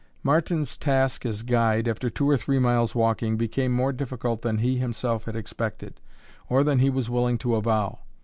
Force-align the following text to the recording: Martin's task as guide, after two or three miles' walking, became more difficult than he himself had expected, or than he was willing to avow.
Martin's 0.23 0.79
task 0.79 1.27
as 1.27 1.43
guide, 1.43 1.87
after 1.87 2.09
two 2.09 2.27
or 2.27 2.35
three 2.35 2.57
miles' 2.57 2.95
walking, 2.95 3.37
became 3.37 3.71
more 3.71 3.93
difficult 3.93 4.41
than 4.41 4.57
he 4.57 4.77
himself 4.79 5.25
had 5.25 5.35
expected, 5.35 6.01
or 6.49 6.63
than 6.63 6.79
he 6.79 6.89
was 6.89 7.07
willing 7.07 7.37
to 7.37 7.53
avow. 7.53 7.99